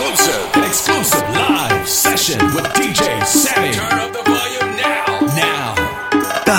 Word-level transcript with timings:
exclusive, 0.00 0.64
exclusive 0.64 1.28
live 1.30 1.88
session 1.88 2.38
with 2.54 2.64
DJ 2.72 3.22
Sammy. 3.26 3.72
Turn 3.74 3.98
up 4.00 4.12
the 4.12 4.22
volume 4.24 4.76
now, 4.76 5.20
now. 5.36 5.74
The 6.46 6.56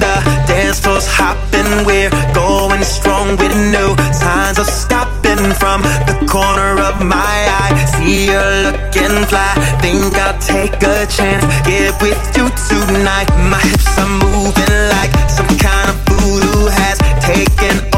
the 0.00 0.16
dance 0.50 0.80
floor's 0.80 1.06
hopping. 1.06 1.86
We're 1.86 2.10
going 2.34 2.82
strong 2.82 3.36
with 3.36 3.54
no 3.70 3.94
signs 4.12 4.58
of 4.58 4.66
stopping. 4.66 5.54
From 5.62 5.82
the 6.10 6.26
corner 6.28 6.82
of 6.82 7.06
my 7.06 7.38
eye, 7.62 7.74
see 7.94 8.26
looking 8.66 9.24
fly. 9.30 9.54
Think 9.80 10.14
I'll 10.18 10.38
take 10.42 10.74
a 10.82 11.06
chance, 11.06 11.44
get 11.62 11.94
with 12.02 12.18
you 12.36 12.50
tonight. 12.66 13.30
My 13.46 13.62
hips 13.62 13.96
are 13.96 14.10
moving 14.26 14.74
like 14.90 15.12
some 15.30 15.50
kind 15.58 15.86
of 15.90 15.96
voodoo 16.10 16.66
has 16.66 16.98
taken 17.22 17.89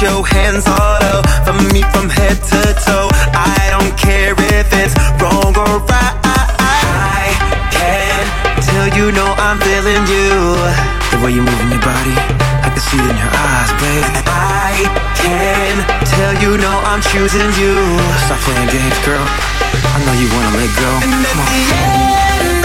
show 0.00 0.22
hands 0.22 0.68
all 0.68 1.00
over 1.48 1.72
me 1.72 1.80
from 1.88 2.12
head 2.12 2.36
to 2.36 2.60
toe. 2.84 3.08
I 3.32 3.72
don't 3.72 3.96
care 3.96 4.36
if 4.36 4.68
it's 4.76 4.92
wrong 5.16 5.56
or 5.56 5.80
right. 5.88 6.16
I 6.60 7.32
can 7.72 8.20
tell 8.60 8.88
you 8.92 9.08
know 9.12 9.32
I'm 9.40 9.56
feeling 9.56 10.04
you. 10.04 10.52
The 11.12 11.16
way 11.24 11.32
you're 11.32 11.48
moving 11.48 11.72
your 11.72 11.80
body, 11.80 12.12
I 12.60 12.68
can 12.68 12.82
see 12.84 13.00
it 13.00 13.08
in 13.08 13.16
your 13.16 13.32
eyes, 13.32 13.72
babe. 13.80 14.04
I 14.28 14.84
can 15.16 15.74
tell 16.04 16.34
you 16.44 16.60
know 16.60 16.76
I'm 16.84 17.00
choosing 17.00 17.48
you. 17.56 17.72
Stop 18.28 18.40
playing 18.44 18.68
games, 18.68 18.98
girl. 19.00 19.24
I 19.24 19.96
know 20.04 20.12
you 20.20 20.28
wanna 20.28 20.60
let 20.60 20.72
go. 20.76 20.90
And 21.08 21.24
Come 21.24 21.40
on. 21.40 22.55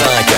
sun 0.00 0.29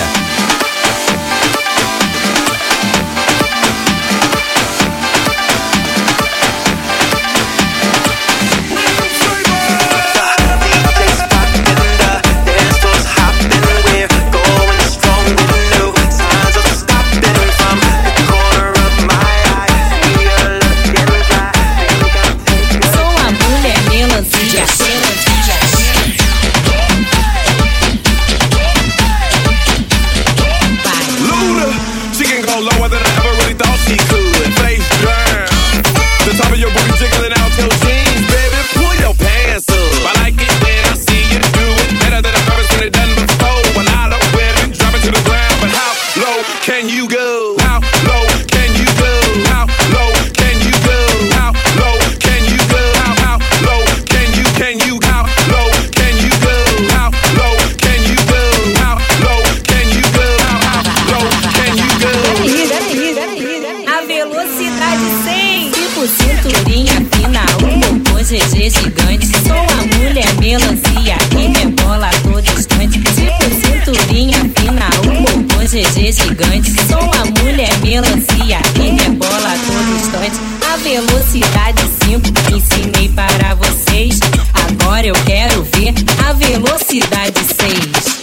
ensinei 82.55 83.09
para 83.09 83.55
vocês. 83.55 84.19
Agora 84.53 85.07
eu 85.07 85.15
quero 85.25 85.63
ver 85.63 85.93
a 86.27 86.33
velocidade 86.33 87.39
6. 87.39 88.22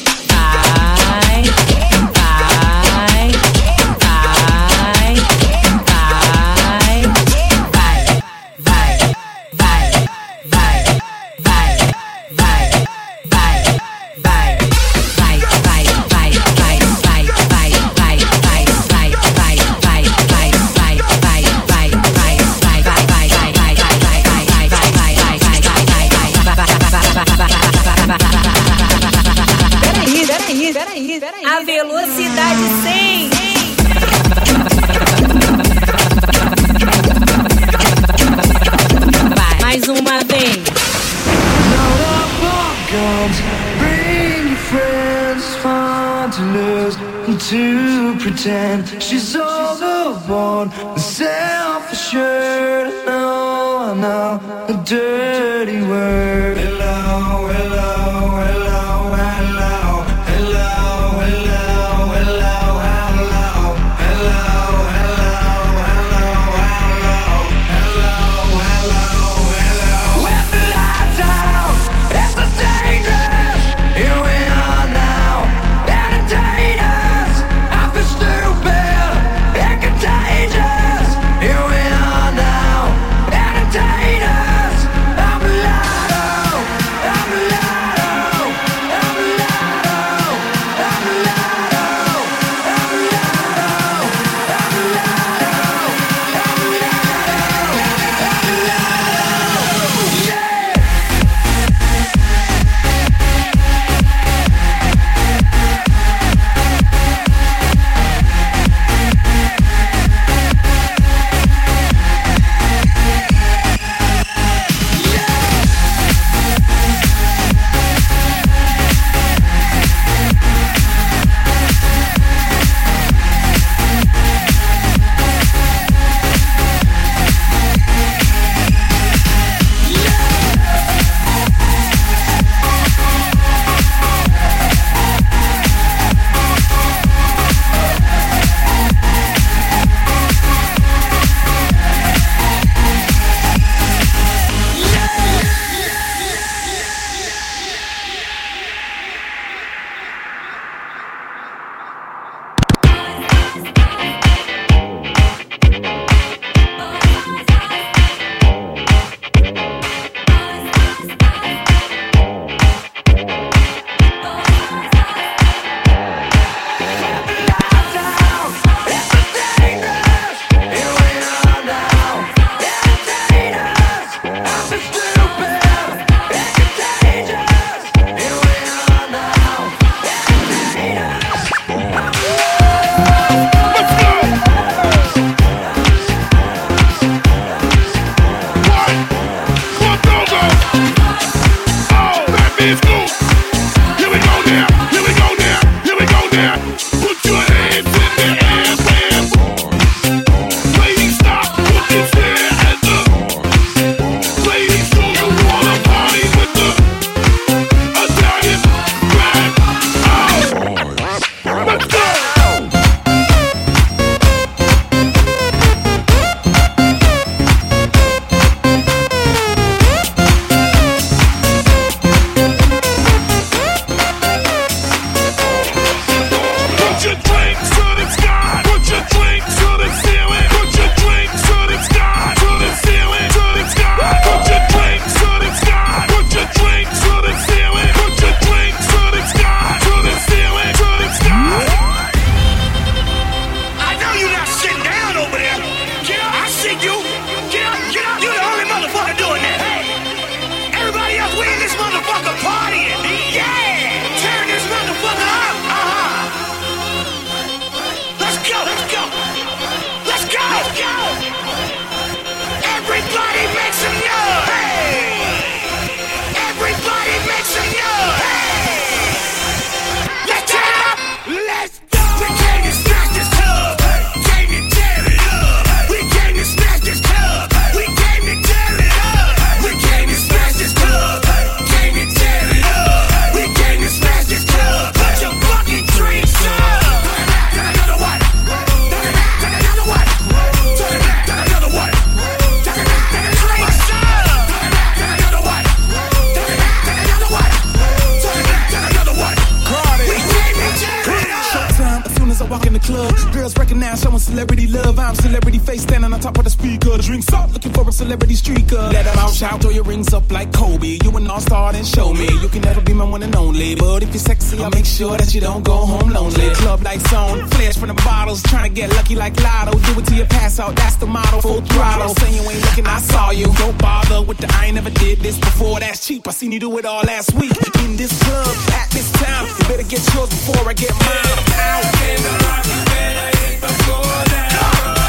the 302.81 302.87
club. 302.87 303.33
Girls 303.33 303.57
recognize 303.57 304.03
showing 304.03 304.19
celebrity 304.19 304.67
love. 304.67 304.99
I'm 304.99 305.15
celebrity 305.15 305.59
face 305.59 305.83
standing 305.83 306.13
on 306.13 306.21
top 306.21 306.39
of 306.39 306.45
the 306.45 306.51
speaker. 306.51 306.97
Drinks 306.99 307.33
up, 307.33 307.53
looking 307.53 307.73
for 307.73 307.89
a 307.89 307.93
celebrity 307.93 308.35
streaker. 308.35 308.93
Let 308.93 309.05
them 309.05 309.19
out 309.19 309.33
shout, 309.33 309.61
throw 309.61 309.71
your 309.71 309.85
rings 309.85 310.13
up 310.13 310.31
like 310.31 310.53
Kobe. 310.53 310.99
You 311.03 311.17
an 311.17 311.27
all 311.31 311.41
star, 311.41 311.73
then 311.73 311.85
show 311.85 312.13
me. 312.13 312.29
You 312.41 312.49
can 312.49 312.63
never 312.63 312.81
be 312.81 312.93
my 312.93 313.05
one 313.05 313.23
and 313.23 313.35
only. 313.37 313.75
But 313.75 314.03
if 314.03 314.11
you're 314.11 314.19
sexy, 314.19 314.63
I'll 314.63 314.71
make 314.71 314.87
sure 314.87 315.17
that 315.17 315.35
you 315.35 315.41
don't 315.41 315.65
go 315.65 315.87
home 315.87 316.11
lonely. 316.11 316.51
Club 316.55 316.83
lights 316.83 317.13
on, 317.13 317.49
flash 317.51 317.77
from 317.77 317.89
the 317.89 317.95
bottles. 317.95 318.43
Trying 318.43 318.69
to 318.69 318.75
get 318.81 318.91
lucky 318.91 319.15
like 319.15 319.39
Lotto. 319.41 319.79
Do 319.79 320.01
it 320.01 320.07
till 320.07 320.19
you 320.19 320.25
pass 320.25 320.59
out, 320.59 320.77
that's 320.77 320.97
the 320.97 321.07
motto. 321.07 321.41
Full 321.41 321.61
throttle. 321.63 322.15
Saying 322.15 322.35
you 322.35 322.43
ain't 322.51 322.63
looking, 322.63 322.87
I 322.87 322.99
saw 322.99 323.31
you. 323.31 323.47
Don't 323.55 323.79
bother 323.79 324.23
with 324.23 324.39
the 324.39 324.51
I 324.55 324.67
ain't 324.67 324.75
never 324.75 324.91
did 324.91 325.21
this 325.21 325.39
before. 325.39 325.81
That's 325.81 326.07
cheap. 326.07 326.27
I 326.29 326.33
seen 326.33 326.53
you 326.53 326.61
do 326.61 326.79
it 326.79 326.85
all 326.85 327.03
last 327.03 327.33
week. 327.35 327.53
In 327.85 327.97
this 327.97 328.13
club, 328.23 328.57
at 328.73 328.91
this 328.91 329.11
time, 329.13 329.47
you 329.47 329.69
better 329.69 329.89
get 329.89 330.03
yours 330.15 330.29
before 330.31 330.69
I 330.69 330.75
get 330.75 330.93
mine. 330.93 331.39
Out 331.55 331.85
in 332.11 332.23
the 332.23 332.70
when 332.71 333.17
I 333.27 333.31
hit 333.43 333.61
the 333.61 333.73
floor, 333.83 335.00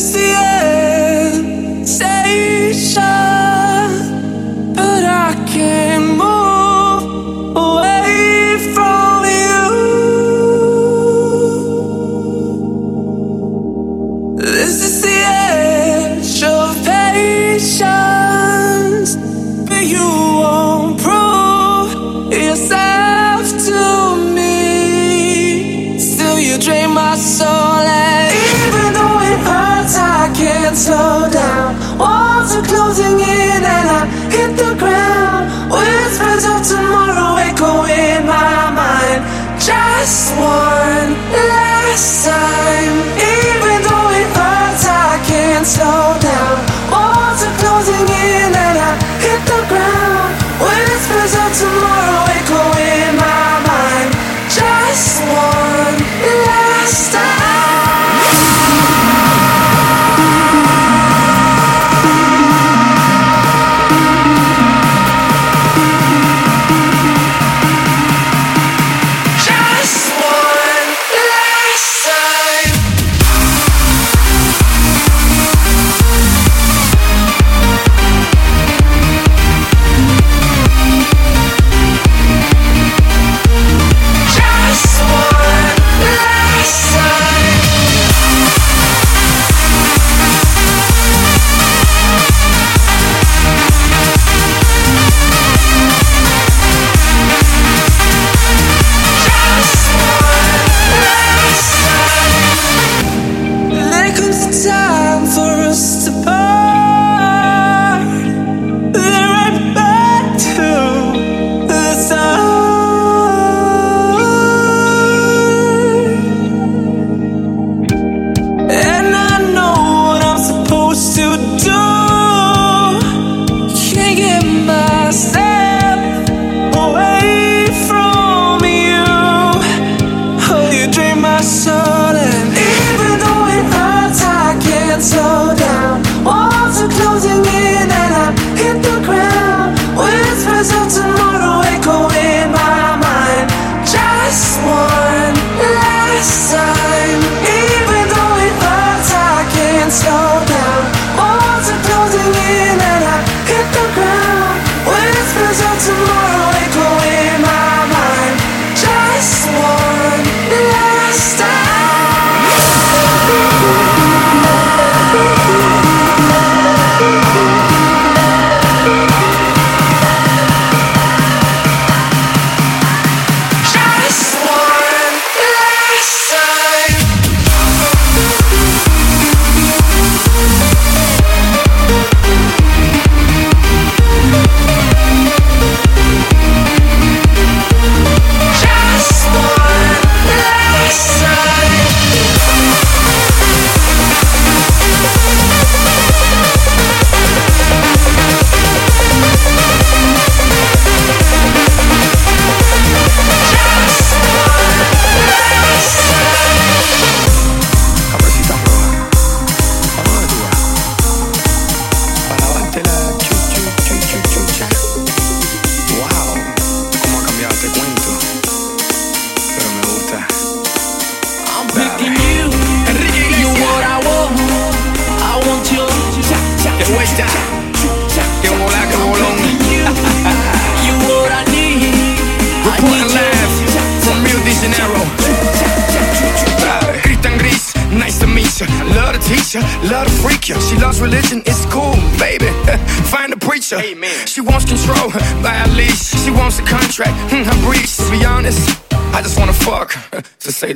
see 0.00 0.32
it. 0.32 0.49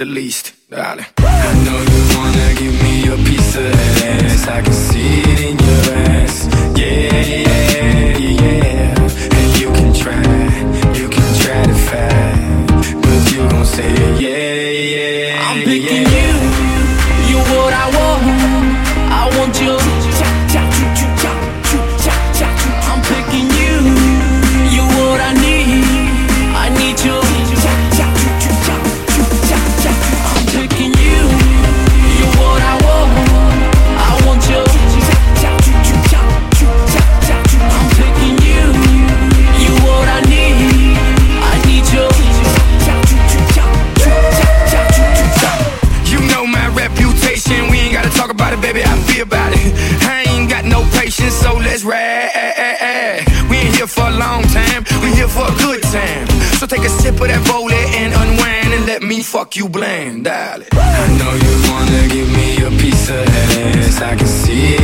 the 0.04 0.10
least. 0.10 0.53
fuck 59.34 59.56
you 59.56 59.68
blame, 59.68 60.22
darling? 60.22 60.68
I 60.72 61.06
know 61.18 61.32
you 61.44 61.54
wanna 61.70 62.02
give 62.14 62.30
me 62.38 62.48
a 62.68 62.70
piece 62.82 63.10
of 63.10 63.26
this. 63.26 64.00
I 64.00 64.14
can 64.14 64.28
see 64.28 64.74
it. 64.76 64.83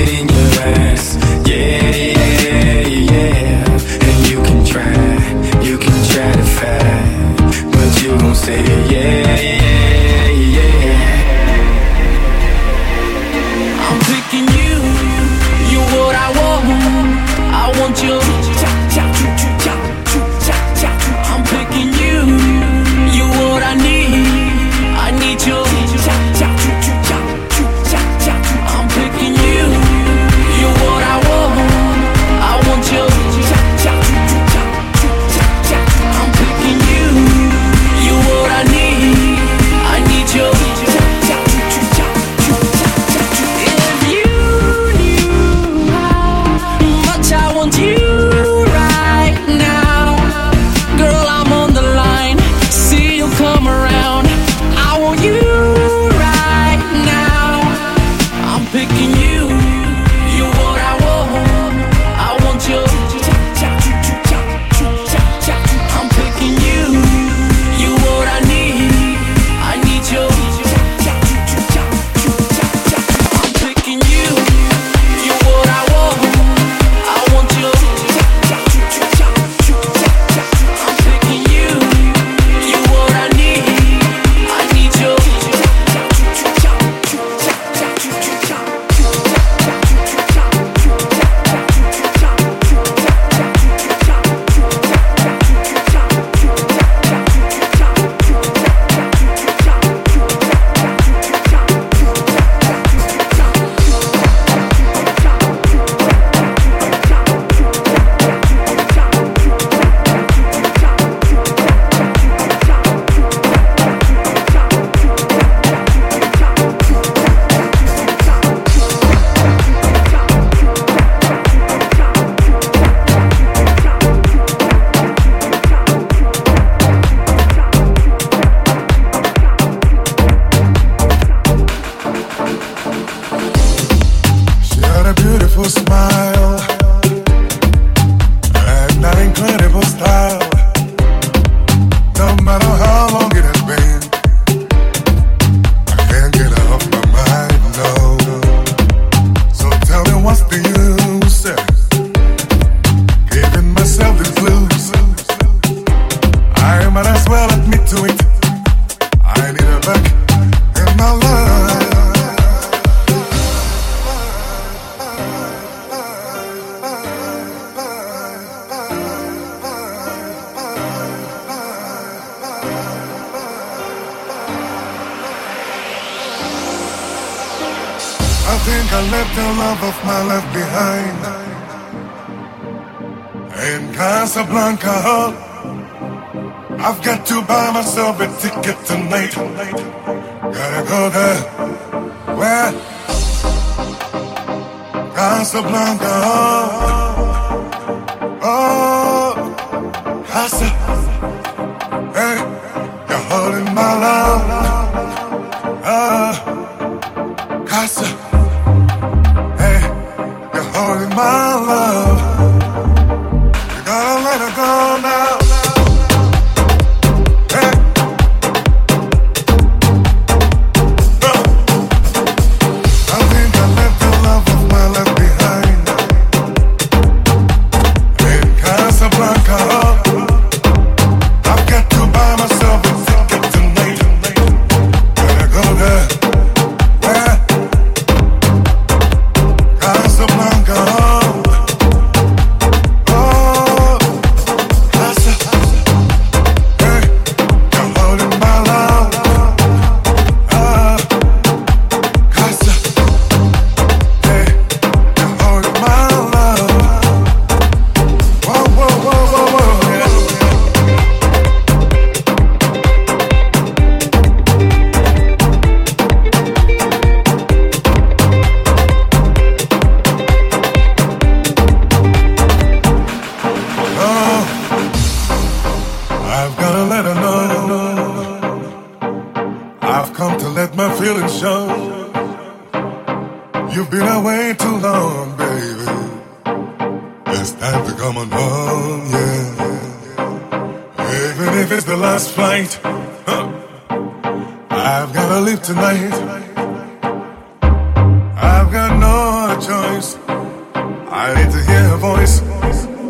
I 301.12 301.34
need 301.34 301.50
to 301.50 301.58
hear 301.58 301.88
her 301.88 301.96
voice 301.96 302.40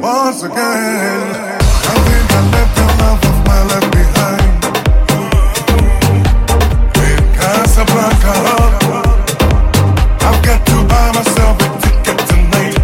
once 0.01 0.43
again. 0.43 0.57
I 0.57 1.95
think 2.09 2.33
I 2.33 2.41
left 2.51 2.75
the 2.77 2.87
love 2.99 3.23
of 3.23 3.47
my 3.47 3.63
life 3.69 3.91
behind. 3.93 4.65
I've 10.23 10.41
got 10.43 10.67
to 10.67 10.77
buy 10.89 11.13
myself 11.13 11.61
a 11.61 11.69
ticket 11.83 12.19
tonight. 12.29 12.77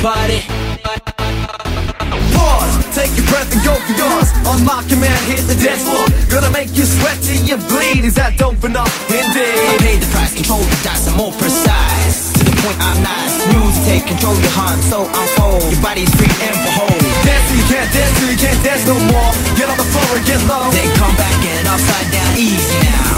party. 0.00 0.40
Pause, 2.32 2.74
take 2.96 3.12
your 3.20 3.28
breath 3.28 3.52
and 3.52 3.60
go 3.60 3.76
for 3.76 3.94
yours. 4.00 4.28
On 4.48 4.64
my 4.64 4.80
command, 4.88 5.20
hit 5.28 5.44
the 5.44 5.56
dance 5.60 5.84
floor. 5.84 6.08
Gonna 6.32 6.50
make 6.50 6.72
you 6.72 6.88
sweat 6.88 7.20
till 7.20 7.40
you 7.44 7.60
bleed. 7.68 8.04
Is 8.08 8.16
that 8.16 8.40
dope 8.40 8.64
enough? 8.64 8.90
Indeed. 9.12 9.60
I 9.60 9.76
paid 9.84 10.00
the 10.00 10.08
price, 10.08 10.32
control 10.32 10.64
the 10.64 10.78
dice, 10.80 11.04
I'm 11.04 11.20
more 11.20 11.32
precise. 11.36 12.32
To 12.32 12.42
the 12.48 12.54
point, 12.64 12.80
I'm 12.80 12.98
nice. 13.04 13.34
Music 13.52 13.84
take 13.84 14.04
control 14.08 14.36
your 14.40 14.54
heart, 14.56 14.80
so 14.88 15.04
I'm 15.04 15.28
whole. 15.36 15.60
Your 15.68 15.82
body's 15.84 16.12
free 16.16 16.32
and 16.48 16.56
behold. 16.64 17.00
Dance 17.28 17.44
till 17.52 17.60
you 17.60 17.66
can't 17.68 17.90
dance 17.92 18.14
till 18.16 18.30
you 18.32 18.40
can't 18.40 18.60
dance 18.64 18.84
no 18.88 18.96
more. 19.04 19.30
Get 19.60 19.68
on 19.68 19.76
the 19.76 19.88
floor 19.92 20.10
and 20.16 20.24
get 20.24 20.40
low. 20.48 20.64
Then 20.72 20.88
come 20.96 21.14
back 21.20 21.36
and 21.44 21.68
upside 21.68 22.08
down, 22.08 22.32
easy 22.40 22.80
now. 22.88 23.09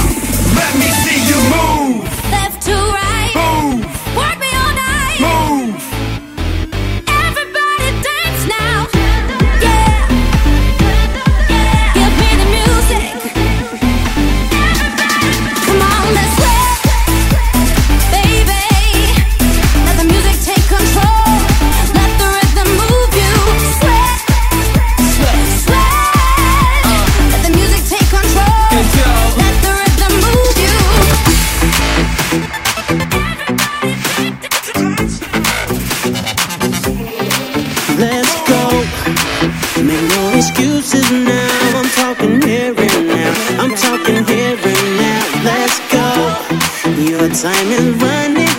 time 47.28 47.68
is 47.68 48.02
running. 48.02 48.51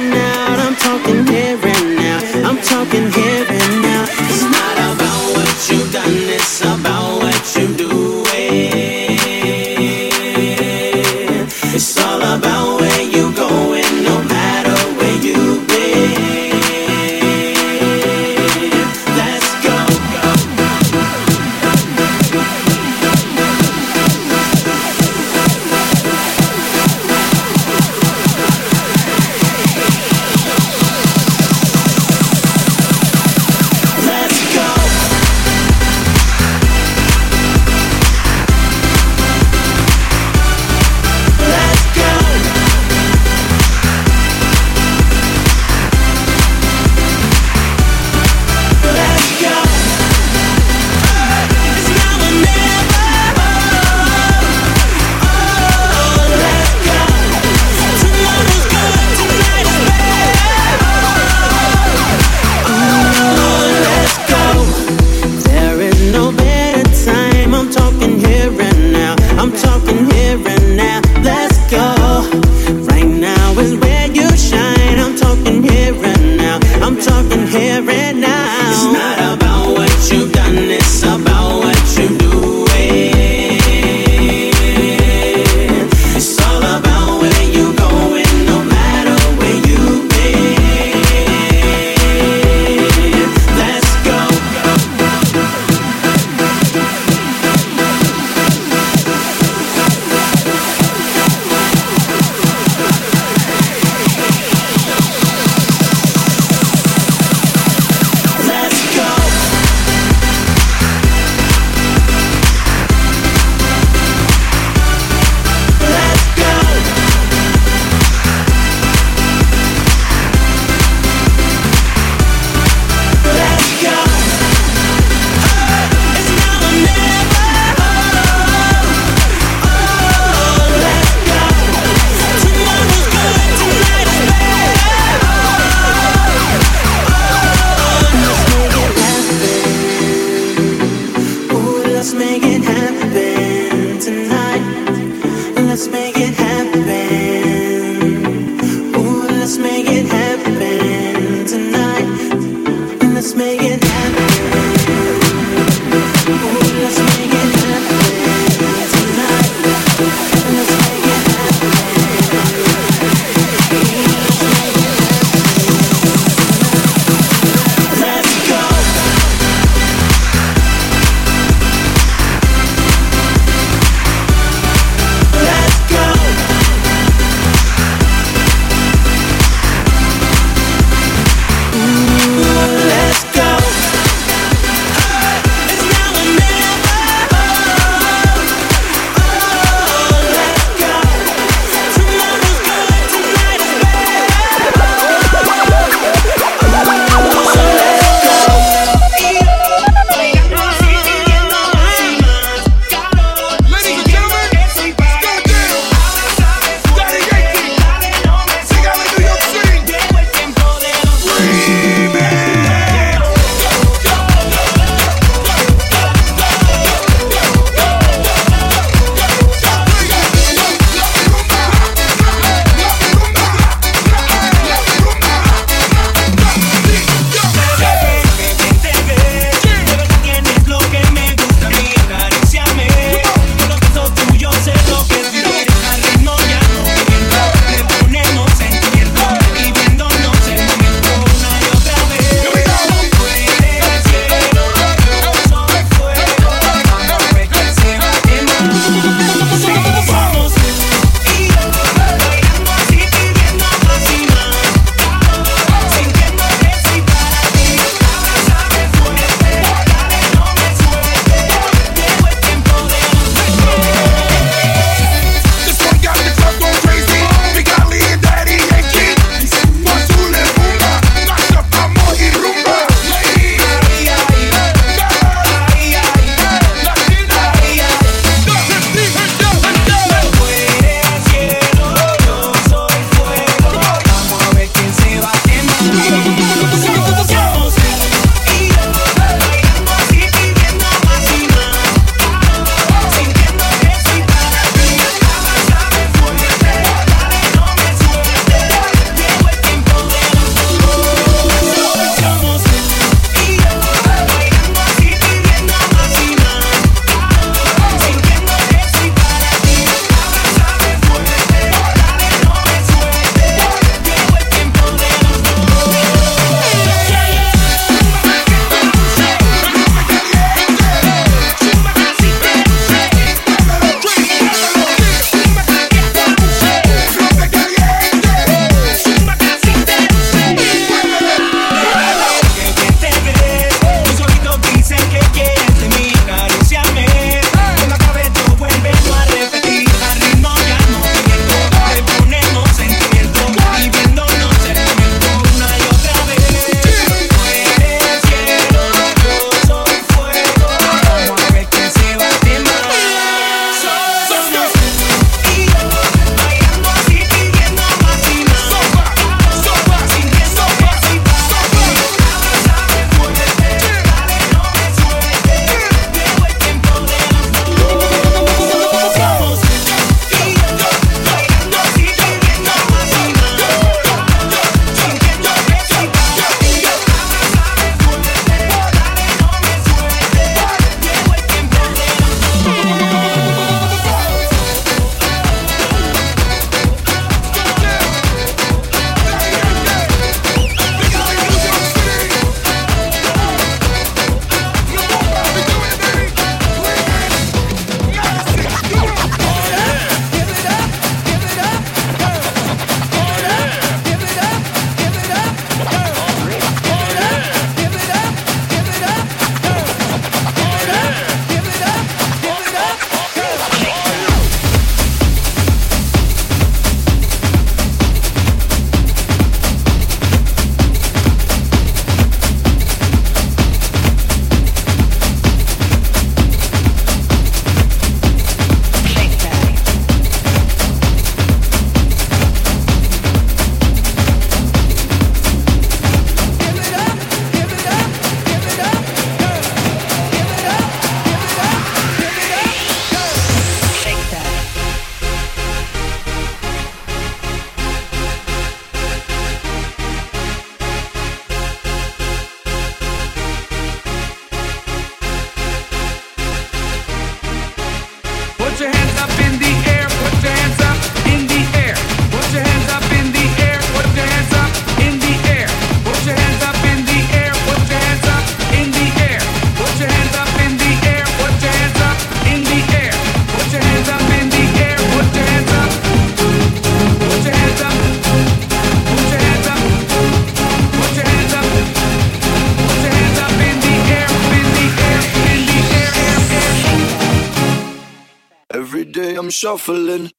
Shuffling. 489.63 490.29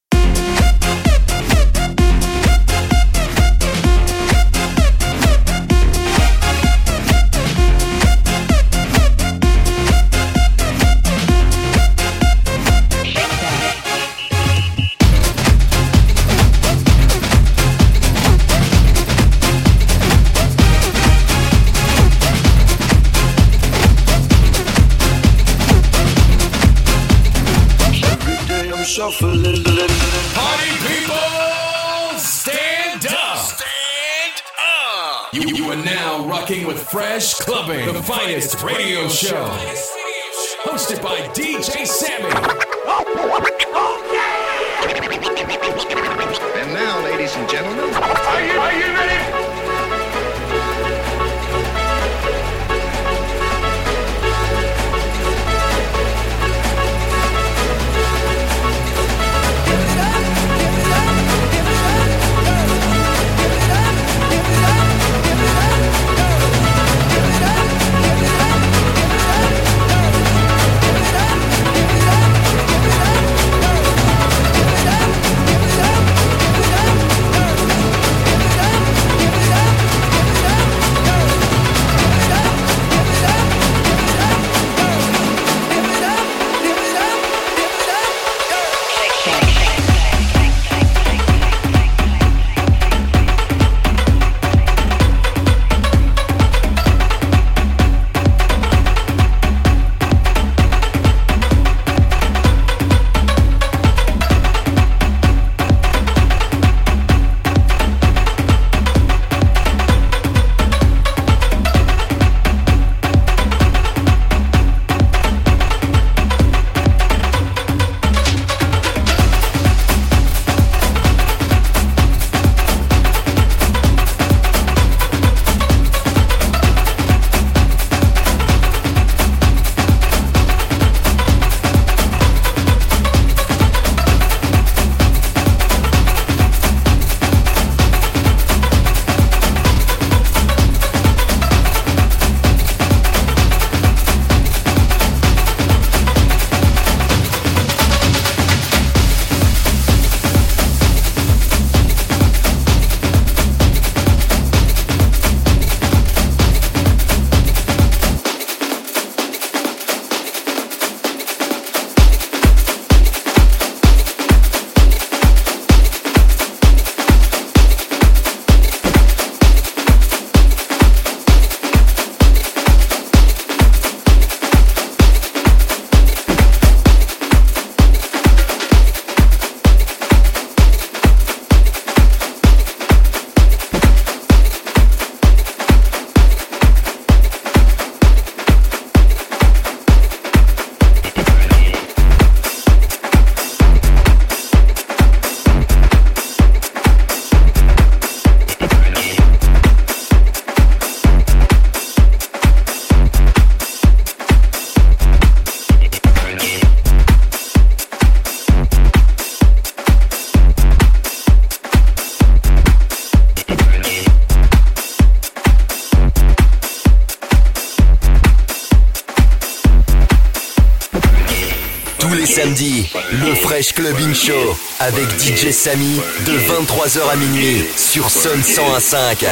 Samy 225.65 225.99
de 226.27 226.33
23h 226.33 227.09
à 227.11 227.15
minuit 227.15 227.65
sur 227.75 228.07
Sun 228.07 228.39
101.5. 228.39 229.25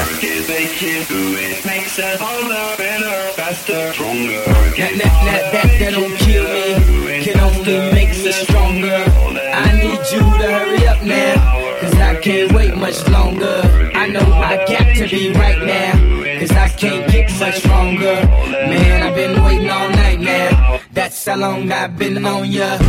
That, 4.75 4.93
that, 4.97 5.13
that, 5.25 5.51
that, 5.51 5.79
that 5.79 5.91
don't 5.91 6.15
kill 6.17 6.45
me, 6.45 7.21
can 7.21 7.39
only 7.39 7.91
make 7.93 8.09
us 8.09 8.35
stronger. 8.41 9.05
I 9.53 9.73
need 9.77 10.01
you 10.11 10.21
to 10.21 10.47
hurry 10.51 10.87
up 10.87 11.03
now, 11.03 11.35
cause 11.79 11.93
I 11.99 12.15
can't 12.15 12.51
wait 12.51 12.75
much 12.77 13.07
longer. 13.09 13.61
I 13.93 14.07
know 14.07 14.25
I 14.33 14.57
got 14.65 14.95
to 14.95 15.07
be 15.07 15.33
right 15.33 15.61
now, 15.63 16.39
cause 16.39 16.51
I 16.51 16.67
can't 16.69 17.11
get 17.11 17.29
much 17.39 17.59
stronger. 17.59 18.15
Man, 18.49 19.03
I've 19.03 19.13
been 19.13 19.43
waiting 19.43 19.69
all 19.69 19.89
night 19.89 20.19
now, 20.19 20.79
that's 20.93 21.23
how 21.27 21.35
long 21.35 21.71
I've 21.71 21.95
been 21.95 22.25
on 22.25 22.51
ya. 22.51 22.79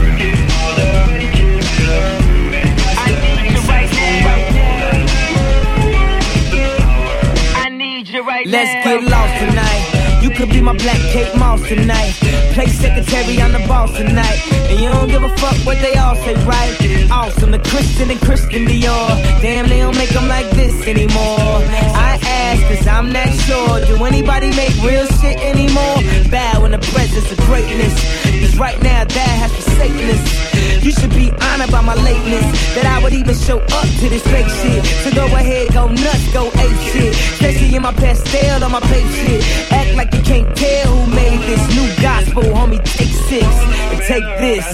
Let's 8.47 8.87
get 8.87 9.03
lost 9.05 9.35
tonight. 9.41 10.21
You 10.23 10.31
could 10.31 10.51
be 10.51 10.61
my 10.61 10.77
black 10.77 11.01
Kate 11.13 11.35
Moss 11.37 11.67
tonight. 11.67 12.13
Play 12.53 12.67
secretary 12.67 13.41
on 13.41 13.53
the 13.53 13.59
boss 13.67 13.97
tonight. 13.97 14.39
And 14.71 14.81
you 14.81 14.89
don't 14.89 15.09
give 15.09 15.23
a 15.23 15.35
fuck 15.37 15.57
what 15.67 15.79
they 15.81 15.95
all 15.97 16.15
say, 16.17 16.35
right? 16.45 17.11
Awesome, 17.11 17.51
the 17.51 17.59
Christian 17.59 18.11
and 18.11 18.21
Christian 18.21 18.67
Dior. 18.67 19.09
Damn, 19.41 19.69
they 19.69 19.81
don't 19.81 19.97
make 19.97 20.11
them 20.11 20.29
like 20.29 20.49
this 20.51 20.87
anymore. 20.87 21.61
I 21.97 22.24
cause 22.69 22.87
I'm 22.87 23.13
not 23.13 23.31
sure. 23.47 23.85
Do 23.87 24.05
anybody 24.05 24.51
make 24.55 24.75
real 24.83 25.07
shit 25.21 25.39
anymore? 25.41 25.99
Bow 26.31 26.65
in 26.65 26.73
the 26.73 26.83
presence 26.93 27.31
of 27.31 27.39
greatness. 27.47 27.95
Cause 28.41 28.57
right 28.59 28.81
now, 28.83 29.05
that 29.05 29.35
has 29.43 29.53
forsaken 29.53 30.11
us. 30.11 30.85
You 30.85 30.93
should 30.93 31.11
be 31.11 31.31
honored 31.31 31.71
by 31.71 31.81
my 31.81 31.95
lateness, 31.95 32.45
that 32.77 32.85
I 32.85 33.03
would 33.03 33.15
even 33.15 33.35
show 33.35 33.59
up 33.59 33.89
to 34.01 34.07
this 34.13 34.23
fake 34.29 34.49
shit. 34.61 34.85
So 35.03 35.11
go 35.15 35.25
ahead, 35.25 35.73
go 35.73 35.89
nuts, 35.89 36.33
go 36.33 36.49
ape 36.49 36.81
shit. 36.93 37.13
Especially 37.41 37.75
in 37.75 37.83
my 37.83 37.93
pastel 37.93 38.63
on 38.65 38.71
my 38.71 38.81
page 38.81 39.09
shit. 39.25 39.41
Act 39.73 39.97
like 39.97 40.13
you 40.13 40.23
can't 40.23 40.49
tell 40.57 40.87
who 40.93 41.15
made 41.15 41.41
this 41.49 41.65
new 41.73 41.89
gospel, 42.03 42.43
homie. 42.53 42.83
Take 42.85 43.15
six 43.33 43.47
and 43.49 44.01
take 44.05 44.29
this, 44.45 44.67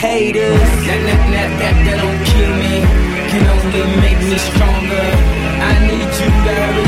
haters. 0.00 0.58
That, 0.88 1.00
that, 1.04 1.20
that, 1.36 1.50
that, 1.60 1.74
that 1.84 1.96
don't 2.00 2.20
kill 2.32 2.52
me, 2.64 2.74
can 3.28 3.44
only 3.52 3.84
make 4.00 4.20
me 4.24 4.38
stronger. 4.38 5.06
I 5.60 5.72
need 5.86 6.08
you 6.16 6.30
to 6.32 6.87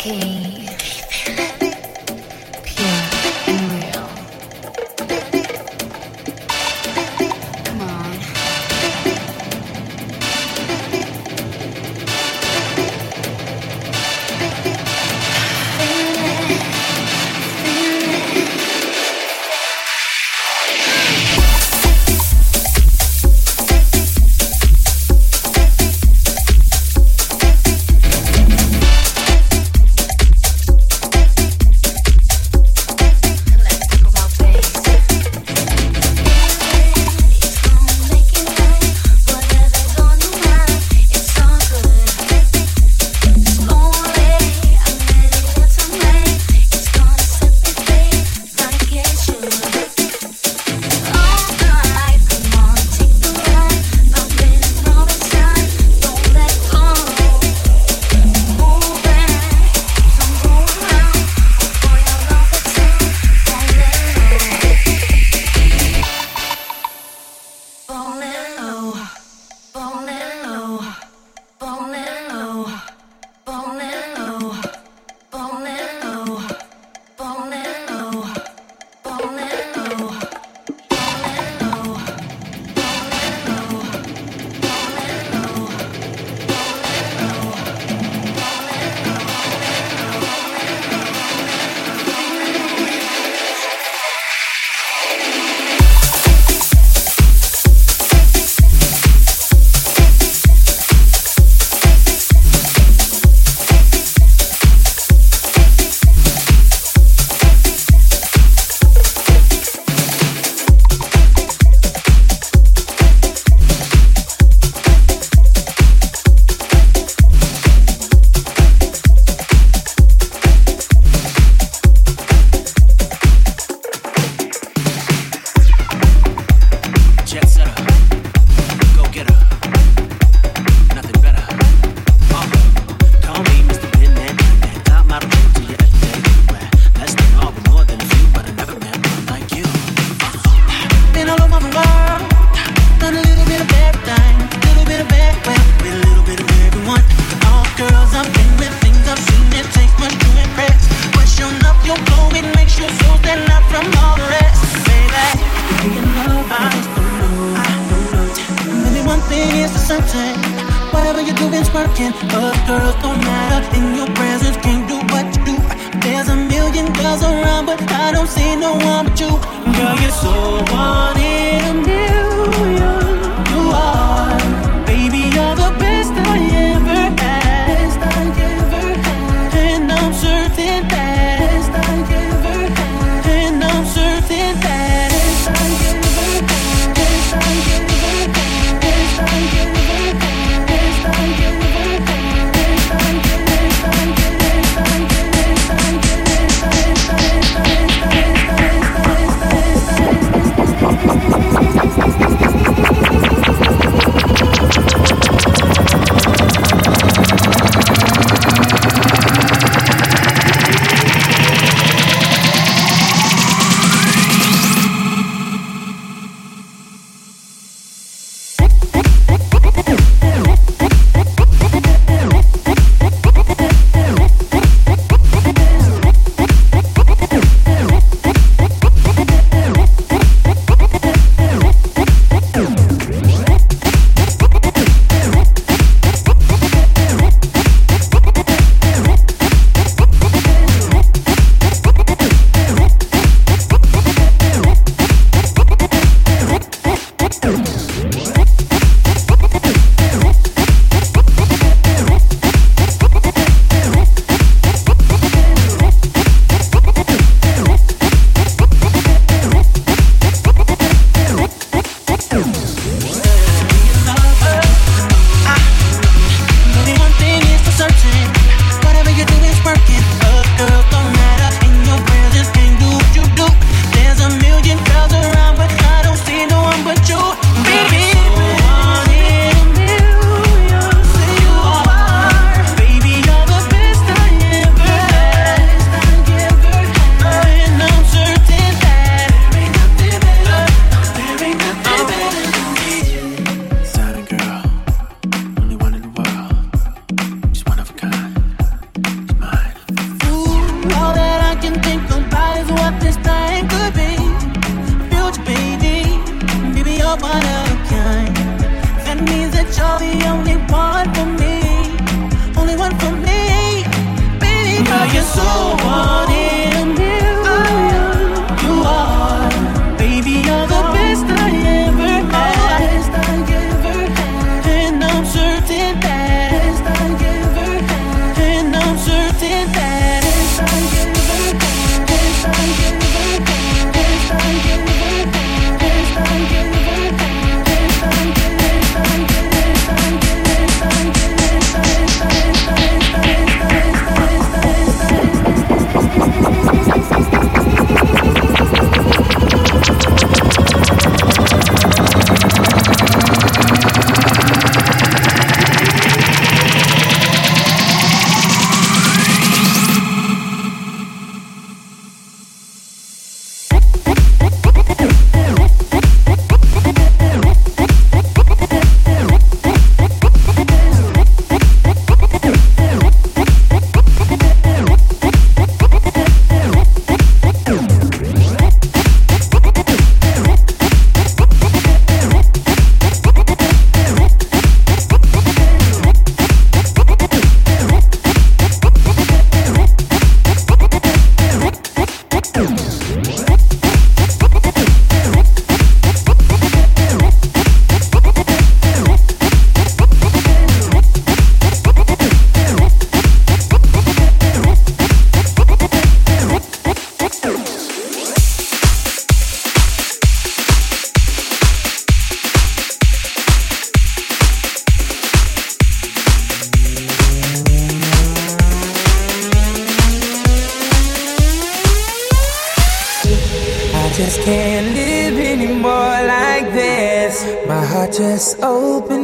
Okay. 0.00 0.47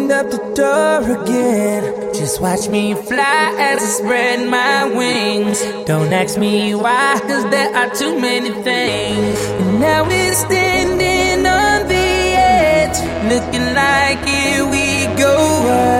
open 0.04 0.12
up 0.12 0.30
the 0.30 0.54
door 0.54 1.22
again. 1.22 2.14
Just 2.14 2.40
watch 2.40 2.68
me 2.68 2.94
fly 2.94 3.54
as 3.58 3.82
I 3.82 3.86
spread 3.86 4.48
my 4.48 4.84
wings. 4.96 5.60
Don't 5.86 6.12
ask 6.12 6.38
me 6.38 6.74
why, 6.74 7.20
cause 7.22 7.44
there 7.50 7.74
are 7.74 7.90
too 7.94 8.18
many 8.20 8.50
things. 8.62 9.38
And 9.60 9.80
now 9.80 10.06
we're 10.06 10.34
standing 10.34 11.46
on 11.46 11.88
the 11.88 12.08
edge, 12.36 12.98
looking 13.30 13.74
like 13.74 14.24
here 14.26 14.64
we 14.64 15.06
go 15.16 15.36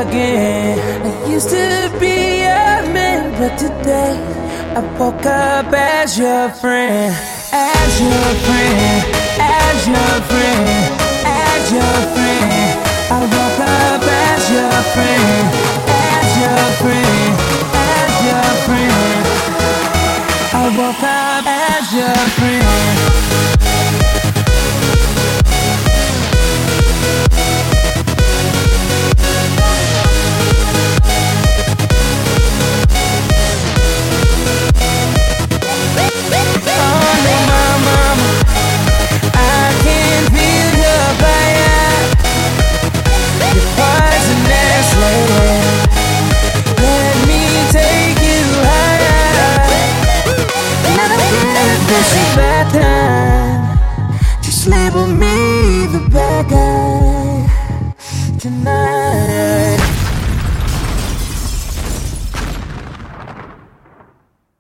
again. 0.02 0.78
I 1.07 1.30
used 1.30 1.50
to 1.50 1.90
be 1.98 2.42
a 2.42 2.84
man, 2.92 3.32
but 3.38 3.57
today 3.59 4.16
I 4.76 4.80
woke 4.98 5.26
up 5.26 5.72
as 5.72 6.18
your 6.18 6.48
friend, 6.50 7.14
as 7.52 8.00
your 8.00 8.28
friend, 8.46 9.05
as 9.40 9.86
your 9.86 10.14
friend, 10.28 11.00
as 11.24 11.72
your 11.72 11.96
friend. 12.14 12.24
I 13.11 13.43
as 21.47 21.92
you're 21.92 22.28
free. 22.38 22.53
Baby. 52.14 52.53